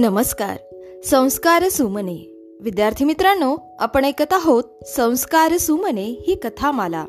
[0.00, 0.56] नमस्कार.
[1.04, 2.46] संस्कार सुमने.
[2.60, 7.04] विद्यार्थी मित्रांनो आपण ऐकत आहोत संस्कार सुमने ही कथामाला.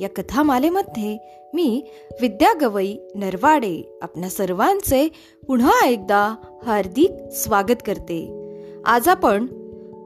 [0.00, 1.18] या कथामालेमध्ये
[1.54, 1.82] मी
[2.20, 5.08] विद्या गवई नरवाडे आपल्या सर्वांचे
[5.46, 6.34] पुन्हा एकदा
[6.66, 8.50] हार्दिक स्वागत करते.
[8.84, 9.46] आज आपण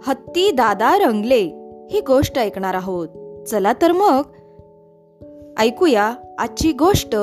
[0.07, 1.43] हत्ती दादा रंगले
[1.91, 3.09] ही गोष्ट ऐकणार आहोत.
[3.47, 4.23] चला तर मग
[5.59, 7.17] ऐकूया आजची गोष्ट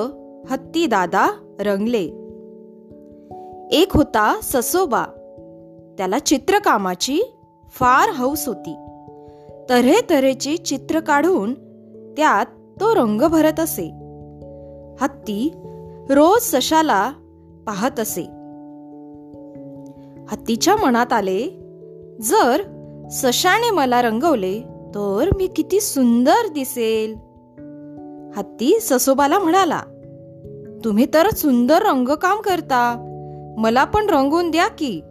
[0.49, 2.26] हत्ती दादा रंगले.
[3.71, 5.05] एक होता ससोबा.
[5.97, 7.21] त्याला चित्रकामाची
[7.69, 8.75] फार हौस होती.
[9.69, 11.53] तऱ्हे तऱ्हेची चित्र काढून
[12.17, 12.45] त्यात
[12.81, 13.85] तो रंग भरत असे.
[15.01, 15.51] हत्ती
[16.09, 17.11] रोज सशाला
[17.67, 18.21] पाहत असे.
[20.29, 21.47] हत्तीच्या मनात आले
[22.21, 22.61] जर
[23.11, 24.61] सशाने मला रंगवले
[24.95, 27.13] तर मी किती सुंदर दिसेल.
[28.37, 29.81] हत्ती ससोबाला म्हणाला
[30.85, 33.03] तुम्ही तर सुंदर रंगकाम करता.
[33.57, 35.01] मला पण रंगवून द्या की.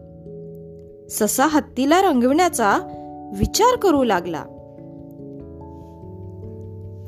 [1.11, 2.79] ससा हत्तीला रंगविण्याचा
[3.39, 4.45] विचार करू लागला.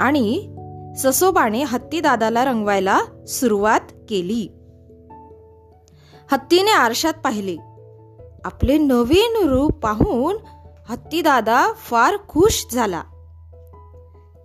[0.00, 0.54] आणि
[0.98, 4.48] ससोबाने हत्ती दादाला रंगवायला सुरुवात केली.
[6.32, 7.56] हत्तीने आरशात पाहिले.
[8.44, 10.36] आपले नवीन रूप पाहून
[10.88, 13.02] हत्ती दादा फार खुश झाला.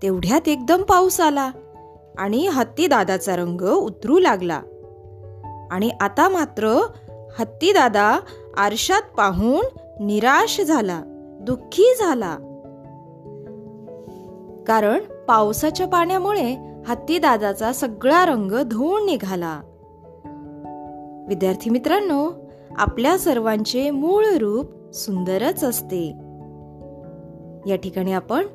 [0.03, 1.51] तेवढ्यात एकदम पाऊस आला
[2.17, 4.61] आणि हत्ती दादाचा रंग उतरू लागला.
[5.71, 6.87] आणि आता मात्र
[7.39, 8.19] हत्तीदादा
[8.57, 9.65] आरशात पाहून
[10.05, 11.01] निराश झाला
[11.41, 12.37] दुःखी झाला.
[14.67, 19.61] कारण पावसाच्या पाण्यामुळे हत्तीदादाचा सगळा रंग धुवून निघाला.
[21.27, 22.31] विद्यार्थी मित्रांनो
[22.77, 26.07] आपल्या सर्वांचे मूळ रूप सुंदरच असते.
[27.67, 28.47] या ठिकाणी आपण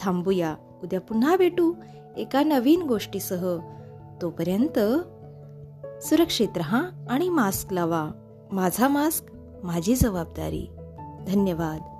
[0.00, 0.54] थांबूया.
[0.82, 1.72] उद्या पुन्हा भेटू
[2.16, 3.58] एका नवीन गोष्टीसह.
[4.22, 4.78] तोपर्यंत
[6.04, 8.10] सुरक्षित रहा आणि मास्क लावा.
[8.52, 9.24] माझा मास्क
[9.64, 10.66] माझी जबाबदारी.
[11.26, 11.93] धन्यवाद.